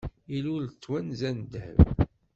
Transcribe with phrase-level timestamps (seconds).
[0.35, 1.79] Ilul-d s twenza n ddheb.